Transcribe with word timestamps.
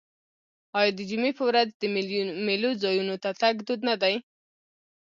آیا 0.79 0.91
د 0.97 0.99
جمعې 1.09 1.31
په 1.37 1.43
ورځ 1.49 1.67
د 1.81 1.83
میلو 2.45 2.71
ځایونو 2.83 3.15
ته 3.23 3.29
تګ 3.41 3.55
دود 3.67 3.81
نه 3.89 3.95
دی؟ 4.01 4.15